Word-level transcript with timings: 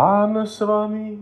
Pán 0.00 0.32
s 0.48 0.56
vami. 0.64 1.12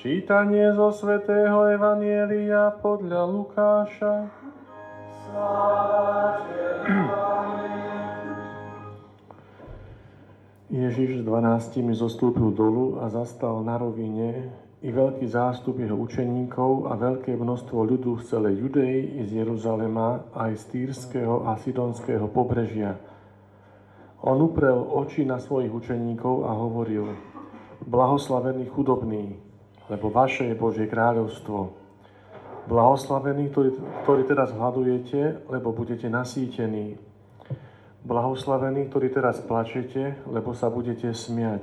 Čítanie 0.00 0.72
zo 0.72 0.96
svätého 0.96 1.68
Evanielia 1.76 2.72
podľa 2.80 3.28
Lukáša. 3.28 4.32
Ježiš 10.72 11.20
s 11.20 11.22
dvanáctimi 11.28 11.92
zostúpil 11.92 12.56
dolu 12.56 12.96
a 13.04 13.12
zastal 13.12 13.60
na 13.60 13.76
rovine 13.76 14.56
i 14.80 14.88
veľký 14.88 15.28
zástup 15.28 15.76
jeho 15.84 16.00
učeníkov 16.00 16.88
a 16.88 16.96
veľké 16.96 17.36
množstvo 17.36 17.76
ľudu 17.92 18.24
z 18.24 18.32
celej 18.32 18.64
Judei 18.64 19.20
z 19.20 19.36
Jeruzalema 19.36 20.32
aj 20.32 20.56
z 20.56 20.64
Týrského 20.72 21.44
a 21.44 21.60
Sidonského 21.60 22.24
pobrežia. 22.32 23.15
On 24.26 24.42
uprel 24.42 24.74
oči 24.74 25.22
na 25.22 25.38
svojich 25.38 25.70
učeníkov 25.70 26.50
a 26.50 26.52
hovoril, 26.58 27.14
blahoslavení 27.86 28.66
chudobní, 28.66 29.38
lebo 29.86 30.10
vaše 30.10 30.50
je 30.50 30.58
Božie 30.58 30.90
kráľovstvo. 30.90 31.70
Blahoslavení, 32.66 33.54
ktorí, 33.54 33.78
ktorí 34.02 34.26
teraz 34.26 34.50
hľadujete, 34.50 35.46
lebo 35.46 35.70
budete 35.70 36.10
nasýtení. 36.10 36.98
Blahoslavení, 38.02 38.90
ktorí 38.90 39.14
teraz 39.14 39.38
plačete, 39.46 40.18
lebo 40.26 40.58
sa 40.58 40.74
budete 40.74 41.14
smiať. 41.14 41.62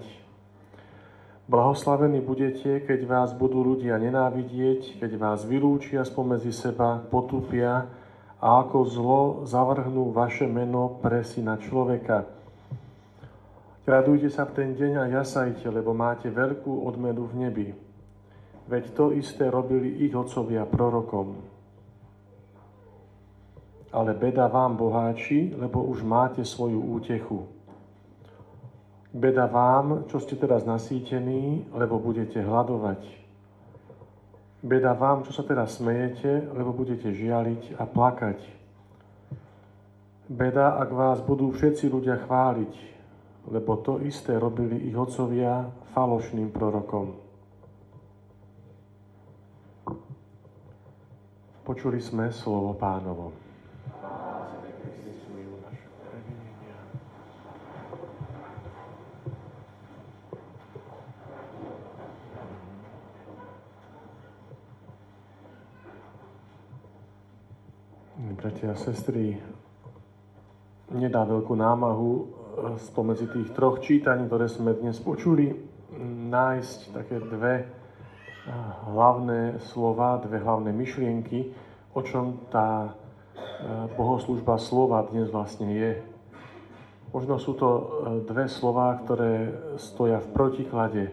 Blahoslavení 1.52 2.23
budete, 2.23 2.80
keď 2.88 2.99
vás 3.04 3.30
budú 3.35 3.59
ľudia 3.59 3.99
nenávidieť, 3.99 5.04
keď 5.04 5.12
vás 5.20 5.43
vylúčia 5.43 6.07
spomedzi 6.07 6.55
seba, 6.55 7.04
potupia 7.12 7.91
a 8.40 8.63
ako 8.63 8.77
zlo 8.88 9.21
zavrhnú 9.43 10.16
vaše 10.16 10.48
meno 10.48 11.04
pre 11.04 11.27
syna 11.27 11.59
človeka. 11.59 12.42
Radujte 13.83 14.31
sa 14.31 14.47
v 14.47 14.55
ten 14.55 14.69
deň 14.79 14.95
a 14.95 15.05
jasajte, 15.19 15.67
lebo 15.67 15.91
máte 15.91 16.31
veľkú 16.31 16.87
odmenu 16.87 17.27
v 17.27 17.34
nebi. 17.35 17.67
Veď 18.63 18.95
to 18.95 19.12
isté 19.12 19.51
robili 19.51 20.07
ich 20.07 20.15
otcovia 20.15 20.63
prorokom. 20.63 21.35
Ale 23.91 24.15
beda 24.15 24.48
vám, 24.48 24.79
boháči, 24.79 25.51
lebo 25.59 25.84
už 25.84 25.99
máte 25.99 26.48
svoju 26.48 26.79
útechu. 26.79 27.43
Beda 29.12 29.51
vám, 29.51 30.07
čo 30.07 30.23
ste 30.23 30.40
teraz 30.40 30.63
nasýtení, 30.63 31.68
lebo 31.75 31.99
budete 31.99 32.40
hľadovať. 32.40 33.03
Beda 34.63 34.95
vám, 34.95 35.27
čo 35.27 35.35
sa 35.35 35.43
teraz 35.43 35.75
smejete, 35.75 36.55
lebo 36.55 36.71
budete 36.71 37.12
žialiť 37.12 37.75
a 37.75 37.84
plakať. 37.84 38.40
Beda, 40.31 40.79
ak 40.79 40.90
vás 40.95 41.20
budú 41.20 41.51
všetci 41.51 41.91
ľudia 41.91 42.23
chváliť, 42.23 42.93
lebo 43.48 43.80
to 43.82 43.99
isté 44.04 44.40
robili 44.40 44.88
ich 44.88 44.96
otcovia 44.96 45.68
falošným 45.91 46.52
prorokom. 46.52 47.16
Počuli 51.64 51.99
sme 52.04 52.27
slovo 52.32 52.76
pánovo. 52.76 53.44
bratia 68.44 68.75
a 68.75 68.80
sestry, 68.80 69.40
nedá 70.91 71.24
veľkú 71.24 71.56
námahu 71.56 72.43
spomedzi 72.79 73.28
tých 73.28 73.50
troch 73.51 73.83
čítaní, 73.83 74.28
ktoré 74.28 74.47
sme 74.47 74.75
dnes 74.75 75.00
počuli, 75.00 75.51
nájsť 76.29 76.79
také 76.95 77.22
dve 77.22 77.56
eh, 77.61 77.67
hlavné 78.89 79.59
slova, 79.72 80.22
dve 80.23 80.39
hlavné 80.41 80.72
myšlienky, 80.72 81.53
o 81.94 82.02
čom 82.02 82.50
tá 82.50 82.90
eh, 82.90 83.88
bohoslužba 83.94 84.57
slova 84.57 85.06
dnes 85.12 85.29
vlastne 85.29 85.69
je. 85.69 85.91
Možno 87.13 87.38
sú 87.38 87.53
to 87.53 87.69
dve 88.25 88.50
slova, 88.50 88.97
ktoré 89.06 89.53
stoja 89.78 90.18
v 90.18 90.34
protiklade. 90.34 91.03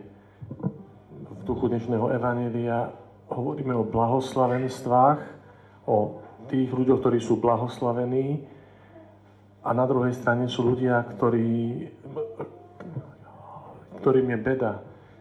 V 1.29 1.43
duchu 1.45 1.69
dnešného 1.69 2.09
Evanília 2.17 2.89
hovoríme 3.29 3.77
o 3.77 3.85
blahoslavenstvách, 3.85 5.21
o 5.85 6.25
tých 6.49 6.73
ľuďoch, 6.73 7.05
ktorí 7.05 7.21
sú 7.21 7.37
blahoslavení 7.37 8.49
a 9.61 9.71
na 9.77 9.85
druhej 9.85 10.17
strane 10.17 10.49
sú 10.49 10.73
ľudia, 10.73 11.05
ktorí, 11.17 11.85
ktorým 14.01 14.29
je 14.33 14.39
beda. 14.41 14.73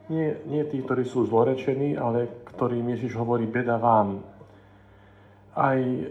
Nie, 0.09 0.41
nie 0.47 0.63
tí, 0.66 0.79
ktorí 0.79 1.03
sú 1.03 1.27
zlorečení, 1.27 2.00
ale 2.00 2.47
ktorým 2.55 2.88
Ježiš 2.95 3.19
hovorí 3.19 3.45
beda 3.45 3.75
vám. 3.77 4.23
Aj 5.59 5.75
e, 5.75 6.03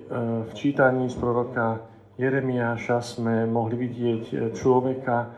v 0.44 0.50
čítaní 0.52 1.08
z 1.08 1.16
proroka 1.16 1.82
Jeremiáša 2.20 3.00
sme 3.00 3.48
mohli 3.48 3.80
vidieť 3.80 4.52
človeka, 4.54 5.16
e, 5.24 5.28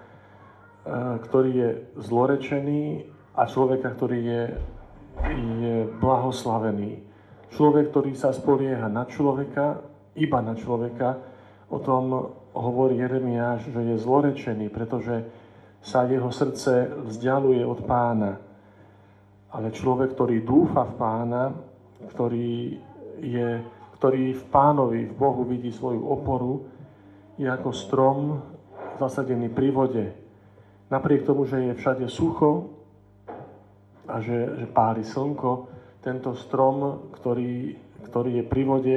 ktorý 1.25 1.51
je 1.55 1.71
zlorečený 1.95 2.83
a 3.39 3.43
človeka, 3.47 3.95
ktorý 3.95 4.19
je, 4.19 4.43
je 5.63 5.77
blahoslavený. 6.03 7.07
Človek, 7.55 7.95
ktorý 7.95 8.13
sa 8.19 8.35
spolieha 8.35 8.91
na 8.91 9.07
človeka, 9.07 9.79
iba 10.19 10.39
na 10.43 10.59
človeka, 10.59 11.23
o 11.71 11.79
tom 11.79 12.35
hovorí 12.55 12.99
Jeremiáš, 12.99 13.71
že 13.71 13.81
je 13.81 13.97
zlorečený, 14.03 14.67
pretože 14.71 15.23
sa 15.81 16.05
jeho 16.05 16.29
srdce 16.29 16.93
vzdialuje 17.09 17.65
od 17.65 17.81
pána. 17.89 18.37
Ale 19.51 19.75
človek, 19.75 20.15
ktorý 20.15 20.45
dúfa 20.45 20.87
v 20.87 20.95
pána, 20.95 21.43
ktorý, 22.15 22.79
je, 23.19 23.49
ktorý 23.99 24.37
v 24.37 24.45
pánovi, 24.53 25.01
v 25.11 25.15
Bohu 25.17 25.43
vidí 25.43 25.73
svoju 25.75 26.05
oporu, 26.07 26.69
je 27.41 27.49
ako 27.49 27.71
strom 27.73 28.19
zasadený 29.01 29.49
pri 29.49 29.69
vode. 29.73 30.07
Napriek 30.93 31.25
tomu, 31.25 31.49
že 31.49 31.71
je 31.71 31.79
všade 31.79 32.07
sucho 32.13 32.69
a 34.05 34.21
že, 34.21 34.61
že 34.61 34.67
páli 34.69 35.07
slnko, 35.07 35.71
tento 36.05 36.37
strom, 36.37 37.09
ktorý, 37.17 37.77
ktorý 38.09 38.41
je 38.41 38.45
pri 38.45 38.63
vode 38.65 38.97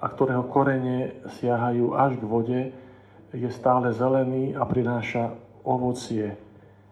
a 0.00 0.06
ktorého 0.08 0.44
korene 0.48 1.20
siahajú 1.40 1.96
až 1.96 2.20
k 2.20 2.24
vode, 2.24 2.60
je 3.34 3.50
stále 3.50 3.90
zelený 3.90 4.54
a 4.54 4.62
prináša 4.62 5.34
ovocie. 5.66 6.38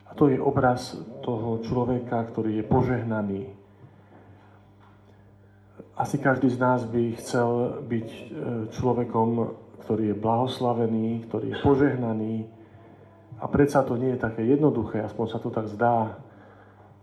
A 0.06 0.12
to 0.12 0.28
je 0.28 0.36
obraz 0.36 0.98
toho 1.22 1.62
človeka, 1.62 2.26
ktorý 2.28 2.60
je 2.60 2.64
požehnaný. 2.66 3.42
Asi 5.96 6.18
každý 6.18 6.50
z 6.50 6.58
nás 6.58 6.84
by 6.84 7.16
chcel 7.16 7.80
byť 7.86 8.08
e, 8.10 8.22
človekom, 8.74 9.28
ktorý 9.86 10.12
je 10.12 10.16
blahoslavený, 10.18 11.30
ktorý 11.30 11.46
je 11.54 11.58
požehnaný. 11.62 12.34
A 13.38 13.46
predsa 13.46 13.86
to 13.86 13.94
nie 13.94 14.12
je 14.16 14.24
také 14.24 14.42
jednoduché, 14.44 15.00
aspoň 15.00 15.26
sa 15.30 15.38
to 15.38 15.48
tak 15.48 15.70
zdá, 15.70 16.18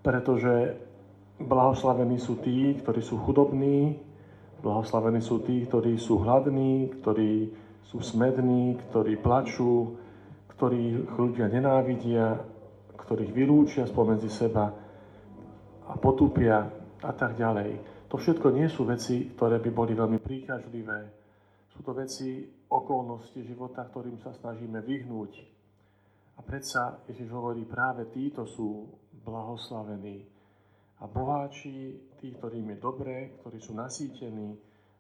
pretože 0.04 0.76
Blahoslavení 1.40 2.20
sú 2.20 2.36
tí, 2.44 2.76
ktorí 2.84 3.00
sú 3.00 3.16
chudobní, 3.24 3.96
blahoslavení 4.60 5.24
sú 5.24 5.40
tí, 5.40 5.64
ktorí 5.64 5.96
sú 5.96 6.20
hladní, 6.20 6.92
ktorí 7.00 7.48
sú 7.88 8.04
smední, 8.04 8.76
ktorí 8.90 9.22
plačú, 9.22 9.96
ktorých 10.58 11.16
ľudia 11.16 11.48
nenávidia, 11.48 12.36
ktorých 12.98 13.32
vylúčia 13.32 13.88
spomedzi 13.88 14.30
seba 14.30 14.70
a 15.90 15.94
potupia 15.98 16.68
a 17.02 17.12
tak 17.16 17.40
ďalej. 17.40 17.80
To 18.10 18.18
všetko 18.18 18.54
nie 18.54 18.68
sú 18.70 18.86
veci, 18.86 19.32
ktoré 19.34 19.62
by 19.62 19.70
boli 19.72 19.94
veľmi 19.94 20.20
príťažlivé. 20.20 21.00
Sú 21.74 21.86
to 21.86 21.94
veci, 21.96 22.46
okolnosti 22.70 23.42
života, 23.42 23.88
ktorým 23.90 24.22
sa 24.22 24.36
snažíme 24.36 24.82
vyhnúť. 24.86 25.32
A 26.38 26.46
predsa 26.46 27.02
Ježiš 27.10 27.34
hovorí, 27.34 27.66
práve 27.66 28.08
títo 28.14 28.46
sú 28.46 28.88
blahoslavení 29.26 30.24
a 31.00 31.08
boháči, 31.08 31.96
tí, 32.20 32.36
ktorým 32.36 32.76
je 32.76 32.78
dobré, 32.78 33.18
ktorí 33.40 33.58
sú 33.60 33.72
nasýtení, 33.76 34.56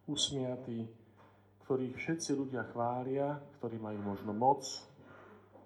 usmiatí, 0.07 0.87
ktorých 1.69 2.01
všetci 2.01 2.33
ľudia 2.33 2.65
chvália, 2.73 3.37
ktorí 3.61 3.77
majú 3.77 4.01
možno 4.01 4.33
moc. 4.33 4.65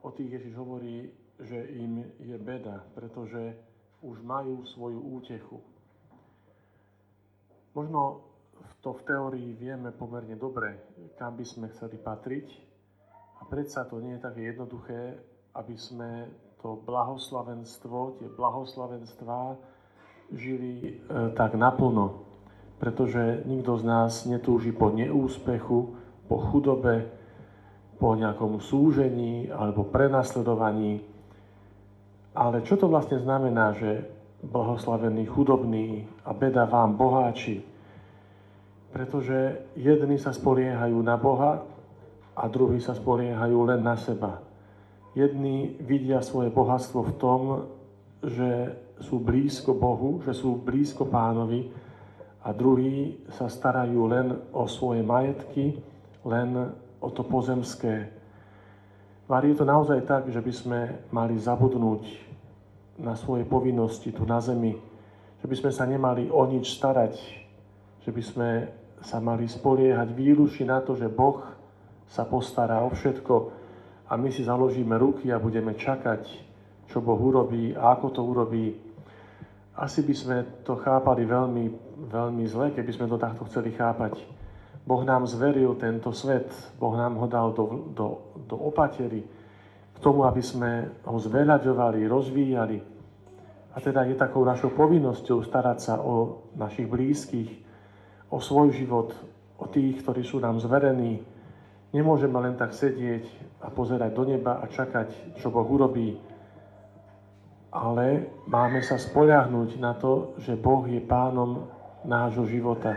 O 0.04 0.12
tých 0.12 0.36
Ježiš 0.36 0.60
hovorí, 0.60 1.08
že 1.40 1.56
im 1.80 2.04
je 2.20 2.36
beda, 2.36 2.84
pretože 2.92 3.56
už 4.04 4.20
majú 4.20 4.68
svoju 4.68 5.00
útechu. 5.00 5.64
Možno 7.72 8.20
to 8.84 9.00
v 9.00 9.06
teórii 9.08 9.56
vieme 9.56 9.96
pomerne 9.96 10.36
dobre, 10.36 10.76
kam 11.16 11.40
by 11.40 11.46
sme 11.48 11.72
chceli 11.72 11.96
patriť, 11.96 12.52
a 13.40 13.48
predsa 13.48 13.88
to 13.88 14.04
nie 14.04 14.20
je 14.20 14.28
také 14.28 14.52
jednoduché, 14.52 15.16
aby 15.56 15.76
sme 15.80 16.28
to 16.60 16.84
blahoslavenstvo, 16.84 18.20
tie 18.20 18.28
blahoslavenstvá, 18.28 19.56
žili 20.36 21.00
e, 21.00 21.32
tak 21.32 21.56
naplno, 21.56 22.28
pretože 22.84 23.48
nikto 23.48 23.80
z 23.80 23.84
nás 23.88 24.28
netúži 24.28 24.76
po 24.76 24.92
neúspechu, 24.92 25.96
po 26.28 26.36
chudobe, 26.52 27.08
po 27.96 28.12
nejakom 28.12 28.60
súžení 28.60 29.48
alebo 29.48 29.88
prenasledovaní. 29.88 31.00
Ale 32.36 32.60
čo 32.68 32.76
to 32.76 32.92
vlastne 32.92 33.24
znamená, 33.24 33.72
že 33.72 34.04
blahoslavený 34.44 35.24
chudobný 35.32 36.04
a 36.28 36.36
beda 36.36 36.68
vám 36.68 37.00
boháči? 37.00 37.64
Pretože 38.92 39.64
jedni 39.80 40.20
sa 40.20 40.36
spoliehajú 40.36 41.00
na 41.00 41.16
Boha 41.16 41.64
a 42.36 42.44
druhí 42.52 42.84
sa 42.84 42.92
spoliehajú 42.92 43.64
len 43.64 43.80
na 43.80 43.96
seba. 43.96 44.44
Jedni 45.16 45.80
vidia 45.80 46.20
svoje 46.20 46.52
bohatstvo 46.52 47.00
v 47.00 47.14
tom, 47.16 47.42
že 48.28 48.76
sú 49.00 49.24
blízko 49.24 49.72
Bohu, 49.72 50.20
že 50.28 50.36
sú 50.36 50.60
blízko 50.60 51.08
pánovi 51.08 51.83
a 52.44 52.52
druhí 52.52 53.24
sa 53.40 53.48
starajú 53.48 54.04
len 54.12 54.36
o 54.52 54.68
svoje 54.68 55.00
majetky, 55.00 55.80
len 56.28 56.76
o 57.00 57.10
to 57.10 57.24
pozemské. 57.24 58.12
Mári, 59.32 59.56
je 59.56 59.64
to 59.64 59.66
naozaj 59.68 60.04
tak, 60.04 60.28
že 60.28 60.44
by 60.44 60.54
sme 60.54 60.80
mali 61.16 61.40
zabudnúť 61.40 62.04
na 63.00 63.16
svoje 63.16 63.48
povinnosti 63.48 64.12
tu 64.12 64.28
na 64.28 64.44
zemi, 64.44 64.76
že 65.40 65.48
by 65.48 65.56
sme 65.56 65.72
sa 65.72 65.88
nemali 65.88 66.28
o 66.28 66.44
nič 66.44 66.76
starať, 66.76 67.16
že 68.04 68.12
by 68.12 68.24
sme 68.24 68.50
sa 69.04 69.24
mali 69.24 69.48
spoliehať 69.48 70.12
výlučne 70.12 70.72
na 70.72 70.80
to, 70.84 70.96
že 70.96 71.12
Boh 71.12 71.44
sa 72.08 72.28
postará 72.28 72.84
o 72.84 72.92
všetko 72.92 73.36
a 74.12 74.14
my 74.20 74.30
si 74.30 74.44
založíme 74.44 74.96
ruky 75.00 75.32
a 75.32 75.42
budeme 75.42 75.76
čakať, 75.76 76.24
čo 76.92 77.00
Boh 77.00 77.18
urobí 77.18 77.74
a 77.74 77.96
ako 77.96 78.08
to 78.12 78.22
urobí. 78.22 78.76
Asi 79.74 80.06
by 80.06 80.14
sme 80.14 80.38
to 80.62 80.78
chápali 80.78 81.26
veľmi, 81.26 81.66
veľmi 82.14 82.46
zle, 82.46 82.70
keby 82.78 82.92
sme 82.94 83.10
to 83.10 83.18
takto 83.18 83.50
chceli 83.50 83.74
chápať. 83.74 84.22
Boh 84.86 85.02
nám 85.02 85.26
zveril 85.26 85.74
tento 85.80 86.14
svet, 86.14 86.52
Boh 86.78 86.94
nám 86.94 87.18
ho 87.18 87.26
dal 87.26 87.56
do, 87.56 87.90
do, 87.96 88.08
do 88.46 88.56
opatery, 88.60 89.24
k 89.94 89.98
tomu, 90.04 90.28
aby 90.28 90.44
sme 90.44 91.02
ho 91.08 91.18
zveľaďovali, 91.18 92.06
rozvíjali. 92.06 92.78
A 93.74 93.82
teda 93.82 94.06
je 94.06 94.14
takou 94.14 94.46
našou 94.46 94.76
povinnosťou 94.78 95.42
starať 95.42 95.78
sa 95.82 95.96
o 95.98 96.46
našich 96.54 96.86
blízkych, 96.86 97.50
o 98.30 98.38
svoj 98.38 98.76
život, 98.78 99.16
o 99.58 99.66
tých, 99.66 100.06
ktorí 100.06 100.22
sú 100.22 100.38
nám 100.38 100.62
zverení. 100.62 101.24
Nemôžeme 101.96 102.38
len 102.38 102.54
tak 102.60 102.78
sedieť 102.78 103.26
a 103.64 103.74
pozerať 103.74 104.12
do 104.14 104.26
neba 104.28 104.62
a 104.62 104.70
čakať, 104.70 105.40
čo 105.42 105.50
Boh 105.50 105.66
urobí. 105.66 106.20
Ale 107.74 108.30
máme 108.46 108.86
sa 108.86 109.02
spoľahnúť 109.02 109.82
na 109.82 109.98
to, 109.98 110.38
že 110.38 110.54
Boh 110.54 110.86
je 110.86 111.02
pánom 111.02 111.66
nášho 112.06 112.46
života. 112.46 112.94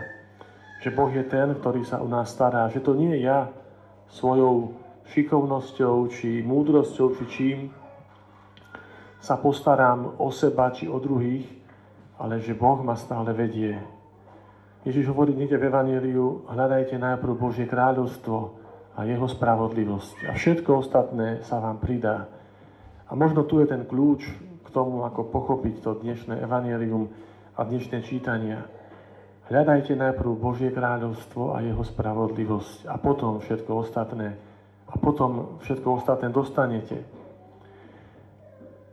Že 0.84 0.92
Boh 0.92 1.08
je 1.08 1.24
ten, 1.24 1.56
ktorý 1.56 1.88
sa 1.88 2.04
o 2.04 2.06
nás 2.06 2.28
stará. 2.28 2.68
Že 2.68 2.84
to 2.84 2.92
nie 2.92 3.16
ja 3.24 3.48
svojou 4.12 4.76
šikovnosťou, 5.16 6.12
či 6.12 6.44
múdrosťou, 6.44 7.16
či 7.16 7.24
čím 7.32 7.58
sa 9.16 9.40
postarám 9.40 10.20
o 10.20 10.28
seba, 10.28 10.68
či 10.76 10.86
o 10.86 11.00
druhých, 11.00 11.48
ale 12.20 12.44
že 12.44 12.52
Boh 12.52 12.84
ma 12.84 12.94
stále 12.94 13.32
vedie 13.32 13.96
Ježiš 14.86 15.10
hovorí 15.10 15.34
niekde 15.34 15.58
v 15.58 15.66
Evangeliu, 15.66 16.46
hľadajte 16.46 16.94
najprv 16.94 17.34
Božie 17.34 17.66
kráľovstvo 17.66 18.54
a 18.94 19.02
jeho 19.02 19.26
spravodlivosť 19.26 20.30
a 20.30 20.38
všetko 20.38 20.70
ostatné 20.78 21.42
sa 21.42 21.58
vám 21.58 21.82
pridá. 21.82 22.30
A 23.10 23.18
možno 23.18 23.42
tu 23.42 23.58
je 23.58 23.66
ten 23.66 23.82
kľúč 23.82 24.30
tomu, 24.76 25.08
ako 25.08 25.32
pochopiť 25.32 25.80
to 25.80 25.96
dnešné 26.04 26.36
Evangelium 26.44 27.08
a 27.56 27.64
dnešné 27.64 28.04
čítania. 28.04 28.68
Hľadajte 29.48 29.96
najprv 29.96 30.36
Božie 30.36 30.68
kráľovstvo 30.68 31.56
a 31.56 31.64
jeho 31.64 31.80
spravodlivosť 31.80 32.84
a 32.84 33.00
potom 33.00 33.40
všetko 33.40 33.72
ostatné. 33.72 34.36
A 34.92 35.00
potom 35.00 35.56
všetko 35.64 35.88
ostatné 35.96 36.28
dostanete. 36.28 37.08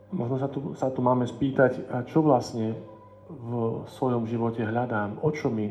Možno 0.08 0.40
sa 0.40 0.48
tu, 0.48 0.72
sa 0.72 0.88
tu 0.88 1.04
máme 1.04 1.28
spýtať, 1.28 1.84
a 1.92 2.00
čo 2.08 2.24
vlastne 2.24 2.80
v 3.28 3.84
svojom 4.00 4.24
živote 4.24 4.64
hľadám, 4.64 5.20
o 5.20 5.28
čo 5.36 5.52
mi, 5.52 5.68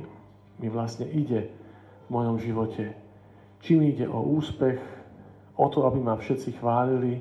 mi 0.62 0.68
vlastne 0.70 1.10
ide 1.10 1.50
v 2.06 2.10
mojom 2.14 2.38
živote. 2.38 2.94
Či 3.66 3.82
mi 3.82 3.98
ide 3.98 4.06
o 4.06 4.22
úspech, 4.22 4.78
o 5.58 5.66
to, 5.74 5.90
aby 5.90 5.98
ma 6.06 6.22
všetci 6.22 6.62
chválili, 6.62 7.18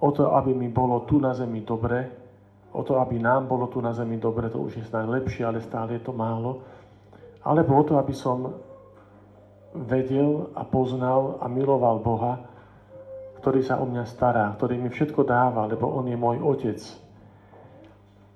o 0.00 0.08
to, 0.08 0.32
aby 0.32 0.56
mi 0.56 0.72
bolo 0.72 1.04
tu 1.04 1.20
na 1.20 1.36
zemi 1.36 1.60
dobre, 1.60 2.21
o 2.72 2.80
to, 2.80 2.96
aby 3.00 3.20
nám 3.20 3.46
bolo 3.46 3.68
tu 3.68 3.80
na 3.84 3.92
zemi 3.92 4.16
dobre, 4.16 4.48
to 4.48 4.58
už 4.58 4.80
je 4.80 4.84
snáď 4.88 5.20
lepšie, 5.20 5.44
ale 5.44 5.60
stále 5.60 6.00
je 6.00 6.02
to 6.02 6.16
málo, 6.16 6.64
alebo 7.44 7.76
o 7.76 7.84
to, 7.84 8.00
aby 8.00 8.16
som 8.16 8.56
vedel 9.72 10.52
a 10.52 10.64
poznal 10.64 11.40
a 11.40 11.48
miloval 11.48 12.00
Boha, 12.00 12.34
ktorý 13.40 13.60
sa 13.64 13.80
o 13.80 13.88
mňa 13.88 14.04
stará, 14.06 14.52
ktorý 14.56 14.78
mi 14.78 14.88
všetko 14.88 15.24
dáva, 15.24 15.66
lebo 15.66 15.88
On 15.90 16.06
je 16.06 16.16
môj 16.16 16.38
Otec. 16.40 16.80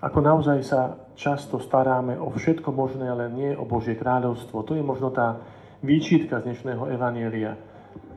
Ako 0.02 0.18
naozaj 0.20 0.60
sa 0.66 0.80
často 1.16 1.56
staráme 1.56 2.20
o 2.20 2.28
všetko 2.28 2.68
možné, 2.68 3.08
ale 3.08 3.32
nie 3.32 3.56
o 3.56 3.64
Božie 3.64 3.96
kráľovstvo. 3.96 4.66
To 4.66 4.72
je 4.76 4.84
možno 4.84 5.08
tá 5.08 5.40
výčitka 5.80 6.42
z 6.42 6.52
dnešného 6.52 6.92
Evanielia. 6.92 7.56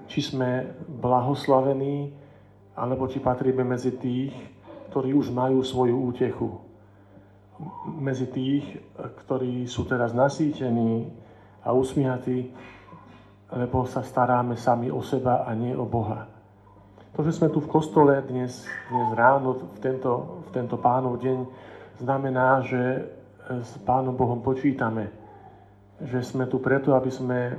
Či 0.10 0.33
sme 0.36 0.75
blahoslavení, 0.89 2.12
alebo 2.75 3.07
či 3.07 3.24
patríme 3.24 3.63
medzi 3.63 3.95
tých, 3.95 4.33
ktorí 4.89 5.13
už 5.13 5.30
majú 5.30 5.62
svoju 5.62 5.95
útechu. 5.95 6.50
Medzi 7.86 8.27
tých, 8.27 8.65
ktorí 8.97 9.69
sú 9.69 9.86
teraz 9.86 10.15
nasýtení 10.15 11.12
a 11.62 11.75
usmiatí, 11.75 12.50
lebo 13.53 13.86
sa 13.86 14.01
staráme 14.01 14.57
sami 14.57 14.89
o 14.89 15.01
seba 15.06 15.45
a 15.45 15.53
nie 15.53 15.77
o 15.77 15.86
Boha. 15.86 16.30
To, 17.18 17.25
že 17.25 17.36
sme 17.36 17.50
tu 17.50 17.59
v 17.59 17.71
kostole 17.71 18.21
dnes, 18.25 18.63
dnes 18.89 19.09
ráno, 19.18 19.57
v 19.75 19.80
tento, 19.81 20.45
v 20.45 20.50
tento 20.53 20.77
pánov 20.77 21.19
deň, 21.19 21.39
znamená, 22.00 22.63
že 22.63 23.12
s 23.50 23.75
Pánom 23.81 24.13
Bohom 24.13 24.39
počítame. 24.45 25.09
Že 26.00 26.19
sme 26.21 26.45
tu 26.45 26.62
preto, 26.62 26.94
aby 26.94 27.12
sme 27.12 27.57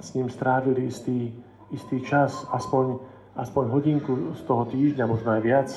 s 0.00 0.16
ním 0.16 0.32
strávili 0.32 0.88
istý, 0.88 1.30
istý 1.70 2.00
čas, 2.02 2.48
aspoň, 2.50 2.98
aspoň 3.36 3.64
hodinku 3.70 4.12
z 4.34 4.42
toho 4.48 4.64
týždňa, 4.66 5.04
možno 5.04 5.36
aj 5.36 5.42
viac, 5.44 5.68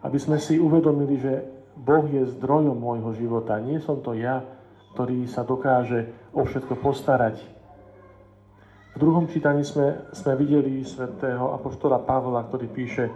aby 0.00 0.18
sme 0.18 0.40
si 0.40 0.56
uvedomili, 0.56 1.20
že 1.20 1.32
Boh 1.76 2.04
je 2.08 2.28
zdrojom 2.36 2.76
môjho 2.76 3.12
života. 3.16 3.60
Nie 3.60 3.80
som 3.80 4.00
to 4.00 4.16
ja, 4.16 4.44
ktorý 4.96 5.28
sa 5.28 5.46
dokáže 5.46 6.12
o 6.34 6.44
všetko 6.44 6.76
postarať. 6.80 7.40
V 8.90 8.96
druhom 8.98 9.30
čítaní 9.30 9.62
sme, 9.62 10.10
sme 10.10 10.34
videli 10.34 10.82
svätého 10.82 11.54
apoštola 11.54 12.02
Pavla, 12.02 12.42
ktorý 12.50 12.66
píše, 12.68 13.06
e, 13.06 13.12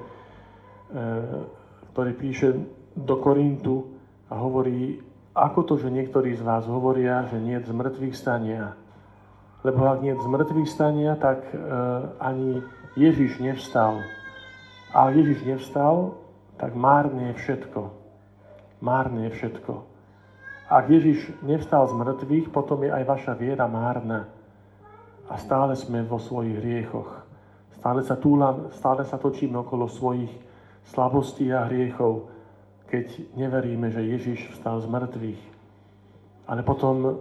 ktorý 1.92 2.12
píše 2.14 2.48
do 2.94 3.18
Korintu, 3.18 3.94
a 4.30 4.40
hovorí, 4.40 4.98
ako 5.36 5.60
to, 5.62 5.74
že 5.76 5.92
niektorí 5.92 6.32
z 6.34 6.42
vás 6.42 6.64
hovoria, 6.64 7.28
že 7.28 7.38
nie 7.42 7.58
je 7.58 7.68
zmrtvých 7.68 8.16
stania. 8.16 8.74
Lebo 9.62 9.86
ak 9.88 10.00
nie 10.00 10.12
je 10.16 10.24
zmrtvých 10.24 10.68
stania, 10.70 11.14
tak 11.16 11.44
e, 11.52 11.56
ani 12.18 12.64
Ježiš 12.96 13.38
nevstal. 13.38 14.00
A 14.94 15.10
Ježiš 15.10 15.42
nevstal, 15.44 16.18
tak 16.58 16.74
márne 16.74 17.32
je 17.32 17.34
všetko. 17.40 17.80
Márne 18.84 19.28
je 19.28 19.32
všetko. 19.38 19.72
Ak 20.70 20.88
Ježiš 20.88 21.28
nevstal 21.44 21.84
z 21.88 21.94
mŕtvych, 21.94 22.48
potom 22.50 22.82
je 22.82 22.90
aj 22.90 23.04
vaša 23.04 23.32
viera 23.36 23.68
márna. 23.68 24.28
A 25.28 25.36
stále 25.40 25.76
sme 25.76 26.04
vo 26.04 26.20
svojich 26.20 26.56
hriechoch. 26.60 27.24
Stále 27.80 28.00
sa 28.04 28.16
túlam, 28.16 28.72
stále 28.76 29.04
sa 29.04 29.20
točíme 29.20 29.60
okolo 29.60 29.88
svojich 29.88 30.32
slabostí 30.92 31.52
a 31.52 31.68
hriechov 31.68 32.34
keď 32.94 33.34
neveríme, 33.34 33.90
že 33.90 34.06
Ježiš 34.06 34.54
vstal 34.54 34.78
z 34.78 34.86
mŕtvych. 34.86 35.42
Ale 36.46 36.62
potom 36.62 36.96
e, 37.02 37.12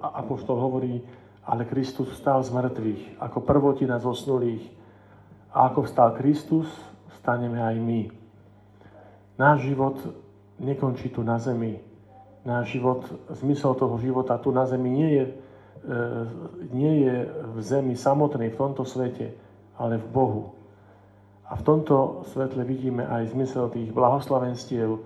Apoštol 0.00 0.56
hovorí, 0.56 1.04
ale 1.44 1.68
Kristus 1.68 2.08
vstal 2.16 2.40
z 2.40 2.48
mŕtvych, 2.54 3.20
ako 3.20 3.44
prvotina 3.44 4.00
zosnulých. 4.00 4.64
A 5.52 5.68
ako 5.68 5.84
vstal 5.84 6.16
Kristus, 6.16 6.70
staneme 7.20 7.60
aj 7.60 7.76
my. 7.76 8.19
Náš 9.40 9.72
život 9.72 9.96
nekončí 10.60 11.08
tu 11.08 11.24
na 11.24 11.40
zemi. 11.40 11.80
Náš 12.44 12.76
život, 12.76 13.08
zmysel 13.32 13.72
toho 13.72 13.96
života 13.96 14.36
tu 14.36 14.52
na 14.52 14.68
zemi 14.68 14.92
nie 14.92 15.08
je, 15.16 15.24
e, 15.24 15.32
nie 16.76 17.08
je 17.08 17.16
v 17.24 17.58
zemi 17.64 17.96
samotnej, 17.96 18.52
v 18.52 18.60
tomto 18.60 18.84
svete, 18.84 19.32
ale 19.80 19.96
v 19.96 20.06
Bohu. 20.12 20.52
A 21.48 21.56
v 21.56 21.64
tomto 21.64 22.28
svetle 22.28 22.68
vidíme 22.68 23.08
aj 23.08 23.32
zmysel 23.32 23.72
tých 23.72 23.88
blahoslavenstiev. 23.96 25.00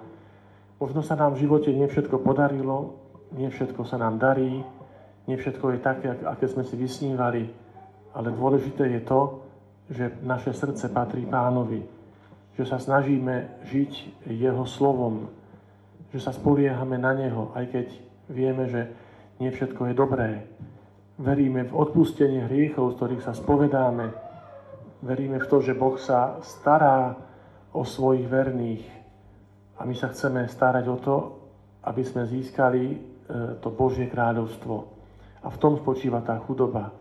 Možno 0.83 1.01
sa 1.07 1.15
nám 1.15 1.39
v 1.39 1.47
živote 1.47 1.71
nie 1.71 1.87
všetko 1.87 2.19
podarilo, 2.19 2.99
nie 3.39 3.47
všetko 3.47 3.87
sa 3.87 4.03
nám 4.03 4.19
darí, 4.19 4.67
nie 5.31 5.37
všetko 5.39 5.65
je 5.75 5.79
také, 5.79 6.11
aké 6.11 6.51
sme 6.51 6.67
si 6.67 6.75
vysnívali, 6.75 7.47
ale 8.19 8.35
dôležité 8.35 8.99
je 8.99 9.03
to, 9.07 9.21
že 9.95 10.05
naše 10.27 10.51
srdce 10.51 10.91
patrí 10.91 11.23
pánovi, 11.23 11.94
že 12.55 12.65
sa 12.65 12.79
snažíme 12.79 13.67
žiť 13.67 14.25
jeho 14.31 14.65
slovom, 14.67 15.31
že 16.15 16.23
sa 16.23 16.31
spoliehame 16.31 16.99
na 16.99 17.13
neho, 17.15 17.51
aj 17.59 17.65
keď 17.75 17.87
vieme, 18.31 18.71
že 18.71 18.91
nie 19.43 19.51
všetko 19.51 19.91
je 19.91 19.95
dobré. 19.95 20.31
Veríme 21.19 21.67
v 21.67 21.75
odpustenie 21.75 22.47
hriechov, 22.47 22.95
z 22.95 22.97
ktorých 22.99 23.23
sa 23.27 23.35
spovedáme, 23.35 24.11
veríme 25.03 25.39
v 25.43 25.49
to, 25.51 25.59
že 25.63 25.75
Boh 25.75 25.99
sa 25.99 26.39
stará 26.43 27.15
o 27.75 27.83
svojich 27.83 28.27
verných 28.31 28.85
a 29.79 29.83
my 29.83 29.95
sa 29.95 30.11
chceme 30.15 30.47
starať 30.47 30.85
o 30.87 30.99
to, 31.03 31.17
aby 31.85 32.03
sme 32.07 32.25
získali 32.25 32.83
e, 32.95 32.97
to 33.59 33.69
Božie 33.75 34.07
kráľovstvo. 34.07 34.77
A 35.45 35.51
v 35.53 35.61
tom 35.61 35.77
spočíva 35.77 36.25
tá 36.25 36.39
chudoba. 36.41 36.95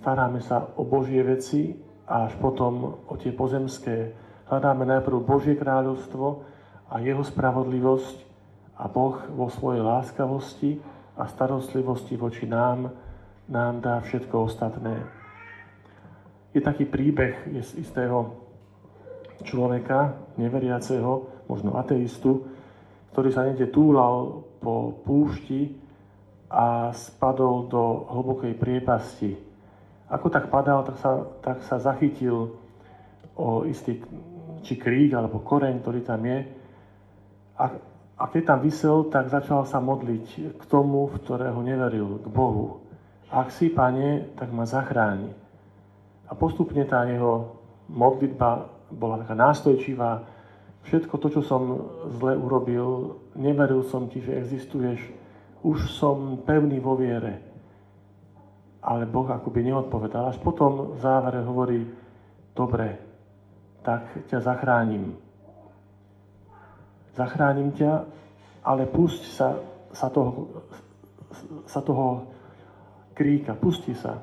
Staráme 0.00 0.40
sa 0.40 0.72
o 0.80 0.86
Božie 0.86 1.20
veci 1.20 1.76
a 2.08 2.30
až 2.30 2.38
potom 2.40 3.04
o 3.04 3.14
tie 3.20 3.34
pozemské. 3.36 4.16
Hľadáme 4.50 4.82
najprv 4.82 5.22
Božie 5.22 5.54
kráľovstvo 5.54 6.42
a 6.90 6.98
jeho 6.98 7.22
spravodlivosť 7.22 8.16
a 8.82 8.90
Boh 8.90 9.14
vo 9.30 9.46
svojej 9.46 9.78
láskavosti 9.78 10.82
a 11.14 11.30
starostlivosti 11.30 12.18
voči 12.18 12.50
nám 12.50 12.90
nám 13.46 13.78
dá 13.78 14.02
všetko 14.02 14.50
ostatné. 14.50 15.06
Je 16.50 16.58
taký 16.58 16.82
príbeh 16.82 17.46
je 17.54 17.62
z 17.62 17.86
istého 17.86 18.34
človeka, 19.46 20.18
neveriaceho, 20.34 21.30
možno 21.46 21.78
ateistu, 21.78 22.50
ktorý 23.14 23.30
sa 23.30 23.46
niekde 23.46 23.70
túlal 23.70 24.46
po 24.58 24.98
púšti 25.06 25.78
a 26.50 26.90
spadol 26.90 27.70
do 27.70 28.10
hlbokej 28.10 28.58
priepasti. 28.58 29.38
Ako 30.10 30.26
tak 30.26 30.50
padal, 30.50 30.82
tak 30.82 30.98
sa, 30.98 31.22
tak 31.38 31.62
sa 31.70 31.78
zachytil 31.78 32.58
o 33.38 33.62
istý 33.64 34.02
či 34.62 34.76
krík 34.76 35.16
alebo 35.16 35.40
koreň, 35.40 35.80
ktorý 35.80 36.00
tam 36.04 36.20
je. 36.24 36.38
A, 37.60 37.64
a 38.16 38.24
keď 38.28 38.42
tam 38.54 38.60
vysel, 38.60 39.08
tak 39.08 39.28
začal 39.28 39.64
sa 39.64 39.80
modliť 39.80 40.56
k 40.56 40.62
tomu, 40.68 41.08
v 41.08 41.16
ktorého 41.20 41.60
neveril, 41.60 42.20
k 42.20 42.26
Bohu. 42.28 42.84
Ak 43.30 43.54
si, 43.54 43.70
pane, 43.70 44.34
tak 44.34 44.50
ma 44.50 44.66
zachráni. 44.66 45.30
A 46.26 46.32
postupne 46.34 46.82
tá 46.86 47.06
jeho 47.06 47.58
modlitba 47.90 48.70
bola 48.90 49.22
taká 49.22 49.34
nástojčivá, 49.38 50.26
všetko 50.86 51.14
to, 51.18 51.28
čo 51.38 51.42
som 51.42 51.62
zle 52.18 52.34
urobil, 52.38 53.18
neveril 53.38 53.86
som 53.86 54.10
ti, 54.10 54.22
že 54.22 54.34
existuješ, 54.34 54.98
už 55.60 55.78
som 55.92 56.40
pevný 56.42 56.80
vo 56.80 56.96
viere. 56.96 57.42
Ale 58.80 59.04
Boh 59.04 59.28
akoby 59.28 59.60
neodpovedal. 59.68 60.32
Až 60.32 60.40
potom 60.40 60.96
v 60.96 60.98
závere 61.04 61.44
hovorí, 61.44 61.84
dobre, 62.56 63.09
tak 63.80 64.28
ťa 64.28 64.38
zachránim. 64.44 65.16
Zachránim 67.16 67.72
ťa, 67.74 68.04
ale 68.64 68.84
pusť 68.86 69.22
sa, 69.32 69.48
sa, 69.92 70.08
toho, 70.12 70.64
sa 71.66 71.80
toho 71.80 72.28
kríka, 73.16 73.52
pusti 73.56 73.92
sa. 73.92 74.20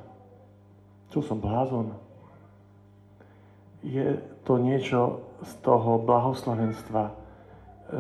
Čo 1.14 1.22
som 1.22 1.38
blázon? 1.38 1.94
Je 3.86 4.18
to 4.42 4.58
niečo 4.58 5.22
z 5.46 5.52
toho 5.62 6.02
blahoslavenstva. 6.02 7.14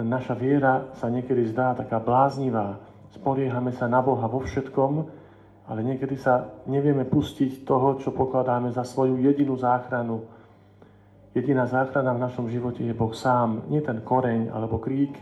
Naša 0.03 0.33
viera 0.35 0.91
sa 0.99 1.07
niekedy 1.07 1.47
zdá 1.53 1.77
taká 1.77 2.01
bláznivá. 2.01 2.81
Spoliehame 3.13 3.71
sa 3.71 3.87
na 3.87 4.03
Boha 4.03 4.27
vo 4.27 4.43
všetkom, 4.43 4.93
ale 5.67 5.79
niekedy 5.83 6.19
sa 6.19 6.51
nevieme 6.67 7.07
pustiť 7.07 7.63
toho, 7.63 7.99
čo 8.01 8.11
pokladáme 8.11 8.73
za 8.73 8.83
svoju 8.83 9.21
jedinú 9.21 9.55
záchranu. 9.55 10.27
Jediná 11.37 11.69
záchrana 11.69 12.17
v 12.17 12.23
našom 12.25 12.49
živote 12.49 12.81
je 12.81 12.97
Boh 12.97 13.13
sám, 13.13 13.69
nie 13.69 13.77
ten 13.85 14.01
koreň 14.01 14.49
alebo 14.49 14.81
krík, 14.81 15.13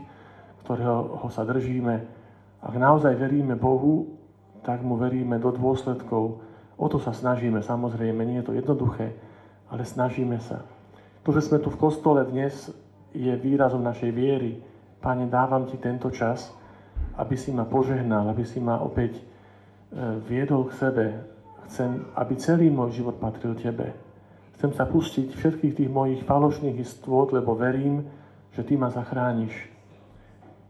ktorého 0.63 1.19
ho 1.19 1.27
sa 1.27 1.43
držíme. 1.43 1.91
Ak 2.63 2.71
naozaj 2.71 3.19
veríme 3.19 3.59
Bohu, 3.59 4.15
tak 4.63 4.79
mu 4.79 4.95
veríme 4.95 5.35
do 5.43 5.51
dôsledkov. 5.51 6.39
O 6.79 6.87
to 6.87 7.03
sa 7.03 7.11
snažíme, 7.11 7.59
samozrejme, 7.59 8.23
nie 8.23 8.39
je 8.39 8.47
to 8.47 8.55
jednoduché, 8.55 9.11
ale 9.67 9.83
snažíme 9.83 10.39
sa. 10.39 10.63
To, 11.27 11.35
že 11.35 11.51
sme 11.51 11.59
tu 11.59 11.67
v 11.67 11.83
kostole 11.83 12.23
dnes, 12.23 12.71
je 13.11 13.35
výrazom 13.35 13.83
našej 13.83 14.15
viery. 14.15 14.63
Pane, 15.03 15.27
dávam 15.27 15.67
ti 15.67 15.75
tento 15.83 16.07
čas, 16.15 16.47
aby 17.19 17.35
si 17.35 17.51
ma 17.51 17.67
požehnal, 17.67 18.31
aby 18.31 18.47
si 18.47 18.63
ma 18.63 18.79
opäť 18.79 19.19
e, 19.19 19.23
viedol 20.23 20.71
k 20.71 20.79
sebe. 20.79 21.05
Chcem, 21.67 22.07
aby 22.15 22.39
celý 22.39 22.71
môj 22.71 23.03
život 23.03 23.19
patril 23.19 23.51
tebe. 23.59 24.04
Chcem 24.55 24.71
sa 24.71 24.87
pustiť 24.87 25.35
všetkých 25.35 25.73
tých 25.83 25.91
mojich 25.91 26.23
falošných 26.23 26.79
istôt, 26.79 27.27
lebo 27.35 27.59
verím, 27.59 28.07
že 28.55 28.63
ty 28.63 28.79
ma 28.79 28.87
zachrániš. 28.87 29.51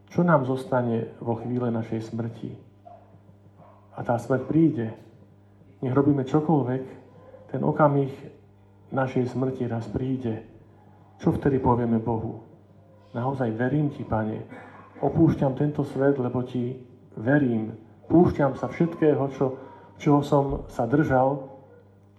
Čo 0.09 0.25
nám 0.25 0.49
zostane 0.49 1.13
vo 1.21 1.37
chvíle 1.37 1.69
našej 1.69 2.09
smrti? 2.09 2.51
A 3.95 3.99
tá 4.01 4.17
smrť 4.17 4.43
príde. 4.49 4.87
Nech 5.85 5.93
robíme 5.93 6.25
čokoľvek, 6.25 6.83
ten 7.53 7.61
okamih 7.61 8.11
našej 8.89 9.31
smrti 9.31 9.69
raz 9.69 9.85
príde, 9.91 10.43
čo 11.21 11.31
vtedy 11.31 11.61
povieme 11.61 12.01
Bohu? 12.01 12.43
Naozaj 13.15 13.55
verím 13.55 13.93
Ti, 13.93 14.03
Pane. 14.03 14.43
Opúšťam 14.99 15.55
tento 15.55 15.87
svet, 15.87 16.19
lebo 16.19 16.43
Ti 16.43 16.75
verím. 17.15 17.71
Púšťam 18.11 18.59
sa 18.59 18.67
všetkého, 18.67 19.23
čo, 19.31 19.45
čoho 19.95 20.19
som 20.19 20.67
sa 20.67 20.83
držal, 20.83 21.54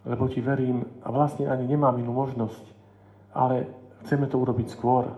lebo 0.07 0.31
Ti 0.31 0.41
verím 0.41 0.87
a 1.03 1.11
vlastne 1.11 1.51
ani 1.51 1.67
nemám 1.67 1.99
inú 1.99 2.15
možnosť. 2.15 2.65
Ale 3.35 3.67
chceme 4.07 4.31
to 4.31 4.39
urobiť 4.39 4.71
skôr. 4.71 5.11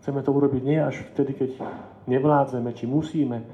Chceme 0.00 0.24
to 0.24 0.32
urobiť 0.34 0.62
nie 0.64 0.80
až 0.82 1.04
vtedy, 1.14 1.36
keď 1.36 1.50
nevládzeme, 2.10 2.74
či 2.74 2.90
musíme, 2.90 3.44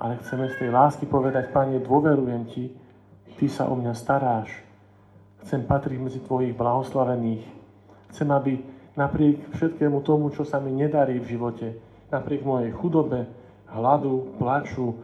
ale 0.00 0.22
chceme 0.24 0.48
z 0.48 0.64
tej 0.64 0.70
lásky 0.72 1.04
povedať, 1.04 1.52
Pane, 1.52 1.82
dôverujem 1.82 2.42
Ti, 2.48 2.64
Ty 3.36 3.46
sa 3.50 3.68
o 3.68 3.76
mňa 3.76 3.92
staráš, 3.92 4.68
Chcem 5.46 5.62
patriť 5.62 5.98
medzi 6.02 6.20
tvojich 6.22 6.54
blahoslavených. 6.58 7.44
Chcem, 8.10 8.28
aby 8.34 8.58
napriek 8.98 9.54
všetkému 9.54 10.02
tomu, 10.02 10.34
čo 10.34 10.42
sa 10.42 10.58
mi 10.58 10.74
nedarí 10.74 11.22
v 11.22 11.30
živote, 11.38 11.78
napriek 12.10 12.42
mojej 12.42 12.74
chudobe, 12.74 13.30
hladu, 13.70 14.34
plaču, 14.40 14.90
e, 14.90 14.96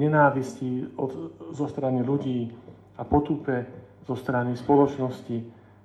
nenávisti 0.00 0.96
od, 0.96 1.10
zo 1.52 1.66
strany 1.68 2.00
ľudí 2.00 2.48
a 2.96 3.04
potupe 3.04 3.68
zo 4.06 4.14
strany 4.14 4.54
spoločnosti, 4.54 5.38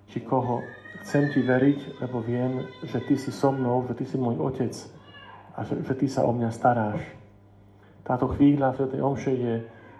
či 0.08 0.18
koho, 0.22 0.62
chcem 1.02 1.34
ti 1.34 1.42
veriť, 1.42 2.04
lebo 2.06 2.22
viem, 2.22 2.70
že 2.86 3.02
ty 3.02 3.18
si 3.18 3.34
so 3.34 3.50
mnou, 3.50 3.84
že 3.90 3.98
ty 3.98 4.06
si 4.06 4.18
môj 4.22 4.38
otec 4.38 4.74
a 5.58 5.66
že, 5.66 5.82
že 5.82 5.94
ty 5.98 6.06
sa 6.06 6.24
o 6.24 6.32
mňa 6.32 6.50
staráš. 6.54 7.02
Táto 8.06 8.30
chvíľa 8.38 8.78
v 8.78 8.92
tej 8.94 9.02
omše 9.02 9.34
je 9.34 9.54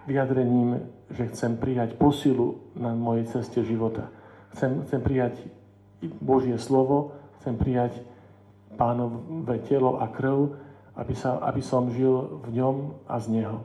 vyjadrením, 0.06 0.82
že 1.10 1.30
chcem 1.34 1.58
prijať 1.58 1.98
posilu 1.98 2.62
na 2.74 2.94
mojej 2.94 3.26
ceste 3.30 3.62
života. 3.62 4.10
Chcem, 4.54 4.82
chcem 4.86 5.00
prijať 5.00 5.34
Božie 6.18 6.58
slovo, 6.58 7.14
chcem 7.40 7.54
prijať 7.54 7.94
pánové 8.74 9.62
telo 9.66 10.00
a 10.00 10.08
krv, 10.08 10.56
aby, 10.96 11.14
sa, 11.14 11.40
aby 11.46 11.62
som 11.62 11.92
žil 11.92 12.42
v 12.48 12.58
ňom 12.58 12.76
a 13.08 13.16
z 13.20 13.40
neho. 13.40 13.64